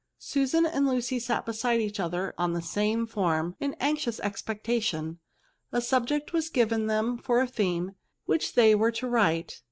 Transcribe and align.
Susan 0.17 0.65
and 0.65 0.87
Lucy 0.87 1.19
sat 1.19 1.45
beside 1.45 1.79
each 1.79 1.99
other 1.99 2.33
on 2.35 2.53
the 2.53 2.61
same 2.63 3.05
form, 3.05 3.55
in 3.59 3.75
anxious 3.79 4.19
expectation. 4.21 5.19
A 5.71 5.79
subject 5.79 6.33
was 6.33 6.49
given 6.49 6.87
them 6.87 7.19
for 7.19 7.39
a 7.39 7.45
theme, 7.45 7.91
which 8.25 8.55
they 8.55 8.73
were 8.73 8.91
to 8.93 9.07
write. 9.07 9.59